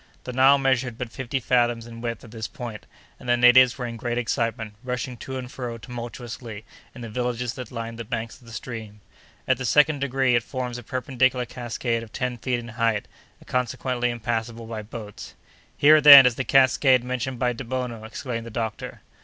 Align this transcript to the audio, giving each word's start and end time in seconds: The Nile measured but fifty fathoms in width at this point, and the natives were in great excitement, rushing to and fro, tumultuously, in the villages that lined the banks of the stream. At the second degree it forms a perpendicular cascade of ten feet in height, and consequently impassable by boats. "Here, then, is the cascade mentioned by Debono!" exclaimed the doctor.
The 0.23 0.33
Nile 0.33 0.57
measured 0.57 0.97
but 0.97 1.11
fifty 1.11 1.39
fathoms 1.39 1.85
in 1.85 2.01
width 2.01 2.23
at 2.23 2.31
this 2.31 2.47
point, 2.47 2.87
and 3.19 3.29
the 3.29 3.37
natives 3.37 3.77
were 3.77 3.85
in 3.85 3.97
great 3.97 4.17
excitement, 4.17 4.73
rushing 4.83 5.15
to 5.17 5.37
and 5.37 5.51
fro, 5.51 5.77
tumultuously, 5.77 6.65
in 6.95 7.01
the 7.01 7.07
villages 7.09 7.53
that 7.53 7.71
lined 7.71 7.99
the 7.99 8.03
banks 8.03 8.39
of 8.41 8.47
the 8.47 8.51
stream. 8.51 9.01
At 9.47 9.59
the 9.59 9.63
second 9.65 9.99
degree 9.99 10.33
it 10.33 10.41
forms 10.41 10.79
a 10.79 10.83
perpendicular 10.83 11.45
cascade 11.45 12.01
of 12.01 12.11
ten 12.11 12.39
feet 12.39 12.57
in 12.57 12.69
height, 12.69 13.07
and 13.37 13.45
consequently 13.47 14.09
impassable 14.09 14.65
by 14.65 14.81
boats. 14.81 15.35
"Here, 15.77 16.01
then, 16.01 16.25
is 16.25 16.33
the 16.33 16.43
cascade 16.45 17.03
mentioned 17.03 17.37
by 17.37 17.53
Debono!" 17.53 18.03
exclaimed 18.03 18.47
the 18.47 18.49
doctor. 18.49 19.01